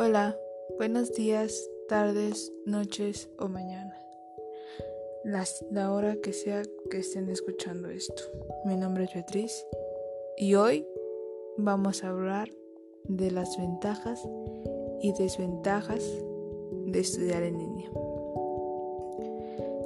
[0.00, 0.38] Hola,
[0.76, 3.96] buenos días, tardes, noches o mañana.
[5.72, 8.22] la hora que sea que estén escuchando esto.
[8.64, 9.66] Mi nombre es Beatriz
[10.36, 10.86] y hoy
[11.56, 12.48] vamos a hablar
[13.08, 14.22] de las ventajas
[15.02, 16.04] y desventajas
[16.86, 17.90] de estudiar en línea.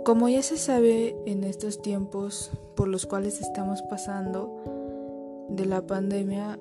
[0.04, 6.60] Como ya se sabe en estos tiempos por los cuales estamos pasando de la pandemia,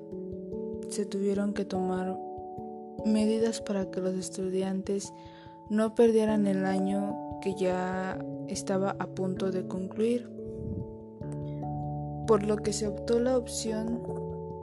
[0.87, 2.17] se tuvieron que tomar
[3.05, 5.13] medidas para que los estudiantes
[5.69, 10.29] no perdieran el año que ya estaba a punto de concluir,
[12.27, 14.01] por lo que se optó la opción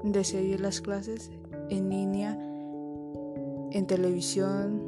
[0.04, 1.30] de seguir las clases
[1.70, 2.38] en línea,
[3.72, 4.82] en televisión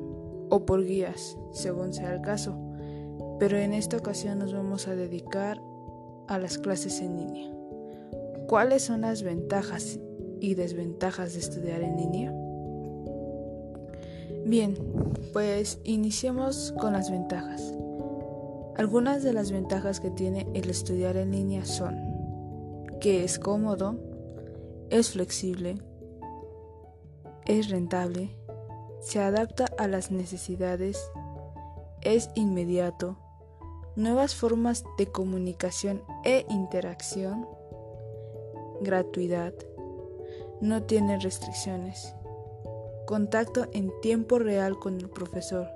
[0.51, 2.57] o por guías, según sea el caso.
[3.39, 5.61] Pero en esta ocasión nos vamos a dedicar
[6.29, 7.51] a las clases en línea.
[8.47, 9.99] ¿Cuáles son las ventajas
[10.41, 12.50] y desventajas de estudiar en línea?
[14.51, 14.75] Bien,
[15.33, 17.73] pues iniciemos con las ventajas.
[18.77, 21.97] Algunas de las ventajas que tiene el estudiar en línea son
[23.01, 23.97] que es cómodo,
[24.91, 25.81] es flexible,
[27.47, 28.37] es rentable,
[29.01, 31.01] se adapta a las necesidades,
[32.03, 33.19] es inmediato,
[33.95, 37.47] nuevas formas de comunicación e interacción,
[38.81, 39.55] gratuidad,
[40.61, 42.17] no tiene restricciones
[43.11, 45.67] contacto en tiempo real con el profesor.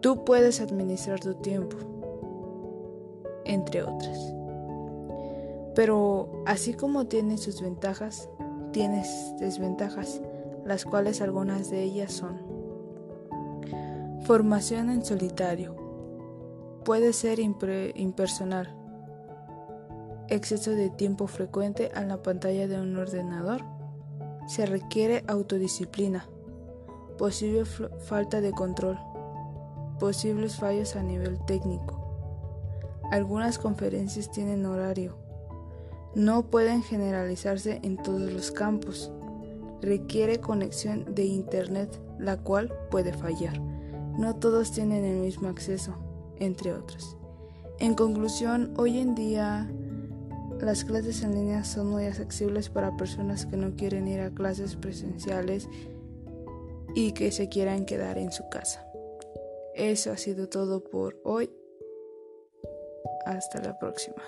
[0.00, 1.76] Tú puedes administrar tu tiempo,
[3.44, 4.32] entre otras.
[5.74, 8.30] Pero así como tiene sus ventajas,
[8.72, 10.22] tienes desventajas,
[10.64, 12.38] las cuales algunas de ellas son
[14.22, 15.76] formación en solitario,
[16.86, 18.74] puede ser impersonal,
[20.28, 23.77] exceso de tiempo frecuente a la pantalla de un ordenador,
[24.48, 26.26] se requiere autodisciplina,
[27.18, 28.98] posible falta de control,
[30.00, 31.98] posibles fallos a nivel técnico.
[33.10, 35.16] Algunas conferencias tienen horario.
[36.14, 39.12] No pueden generalizarse en todos los campos.
[39.82, 43.60] Requiere conexión de Internet, la cual puede fallar.
[43.60, 45.94] No todos tienen el mismo acceso,
[46.38, 47.18] entre otros.
[47.78, 49.70] En conclusión, hoy en día
[50.66, 54.76] las clases en línea son muy accesibles para personas que no quieren ir a clases
[54.76, 55.68] presenciales
[56.94, 58.84] y que se quieran quedar en su casa.
[59.74, 61.50] Eso ha sido todo por hoy.
[63.26, 64.22] Hasta la próxima.